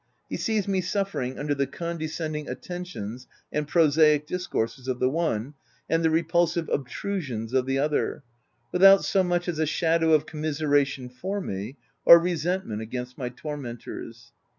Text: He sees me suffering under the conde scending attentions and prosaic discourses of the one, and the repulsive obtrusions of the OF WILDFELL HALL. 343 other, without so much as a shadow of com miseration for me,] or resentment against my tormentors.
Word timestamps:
He 0.31 0.35
sees 0.37 0.67
me 0.67 0.81
suffering 0.81 1.37
under 1.37 1.53
the 1.53 1.67
conde 1.67 2.01
scending 2.01 2.49
attentions 2.49 3.27
and 3.51 3.67
prosaic 3.67 4.25
discourses 4.25 4.87
of 4.87 4.97
the 4.99 5.11
one, 5.11 5.53
and 5.87 6.03
the 6.03 6.09
repulsive 6.09 6.67
obtrusions 6.69 7.53
of 7.53 7.67
the 7.67 7.77
OF 7.77 7.91
WILDFELL 7.91 8.07
HALL. 8.07 8.21
343 8.71 8.81
other, 8.81 8.91
without 8.95 9.05
so 9.05 9.23
much 9.23 9.47
as 9.47 9.59
a 9.59 9.67
shadow 9.71 10.13
of 10.13 10.25
com 10.25 10.41
miseration 10.41 11.11
for 11.13 11.39
me,] 11.39 11.77
or 12.03 12.17
resentment 12.17 12.81
against 12.81 13.19
my 13.19 13.29
tormentors. 13.29 14.31